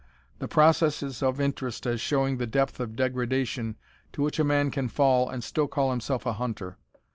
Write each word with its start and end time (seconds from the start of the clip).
The 0.39 0.47
process 0.47 1.03
is 1.03 1.21
of 1.21 1.39
interest, 1.39 1.85
as 1.85 2.01
showing 2.01 2.37
the 2.37 2.47
depth 2.47 2.79
of 2.79 2.95
degradation 2.95 3.75
to 4.13 4.23
which 4.23 4.39
a 4.39 4.43
man 4.43 4.71
can 4.71 4.87
fall 4.87 5.29
and 5.29 5.43
still 5.43 5.67
call 5.67 5.91
himself 5.91 6.25
a 6.25 6.33
hunter. 6.33 6.79